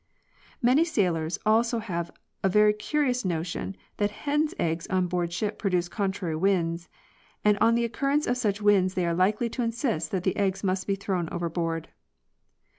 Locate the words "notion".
3.23-3.75